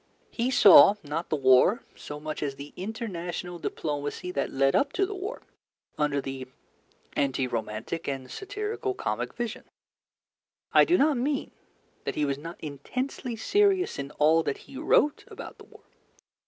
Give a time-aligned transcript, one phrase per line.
[0.31, 5.05] He saw, not the war so much as the international diplomacy that led up to
[5.05, 5.43] the war,
[5.95, 6.47] under the
[7.15, 9.63] anti romantic and satirical comic vision.
[10.73, 11.51] I do not mean
[12.05, 15.83] that he was not intensely serious in all that he wrote about the war.